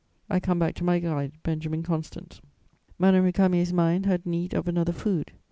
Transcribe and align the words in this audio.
I 0.31 0.39
come 0.39 0.57
back 0.57 0.73
to 0.77 0.83
my 0.83 0.97
guide 0.97 1.33
Benjamin 1.43 1.83
Constant: 1.83 2.41
"Madame 2.97 3.23
Récamier's 3.31 3.71
mind 3.71 4.07
had 4.07 4.25
need 4.25 4.55
of 4.55 4.67
another 4.67 4.93
food. 4.93 5.31